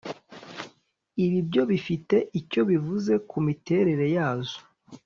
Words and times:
ibi 1.23 1.39
byo 1.47 1.63
bifite 1.71 2.15
icyo 2.39 2.61
bivuze 2.69 3.13
ku 3.29 3.37
miterere 3.45 4.05
yazo 4.17 4.59